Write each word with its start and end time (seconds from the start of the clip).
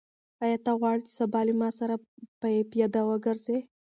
آیا 0.43 0.57
ته 0.65 0.71
غواړې 0.79 1.01
چې 1.05 1.11
سبا 1.19 1.39
له 1.47 1.53
ما 1.59 1.69
سره 1.79 1.95
پیاده 2.71 3.01
وګرځې؟ 3.09 3.57